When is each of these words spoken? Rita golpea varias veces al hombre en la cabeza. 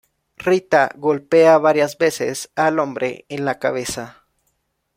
Rita 0.37 0.89
golpea 0.97 1.59
varias 1.59 1.95
veces 1.95 2.49
al 2.55 2.79
hombre 2.79 3.25
en 3.29 3.45
la 3.45 3.59
cabeza. 3.59 4.25